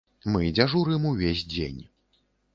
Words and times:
Мы 0.35 0.39
дзяжурым 0.51 1.05
увесь 1.11 1.45
дзень. 1.53 1.81